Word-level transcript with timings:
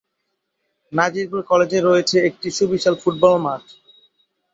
নাজিরপুর 0.93 1.41
কলেজে 1.49 1.79
রয়েছে 1.81 2.17
একটি 2.29 2.47
সুবিশাল 2.57 2.95
ফুটবল 3.01 3.35
মাঠ। 3.45 3.63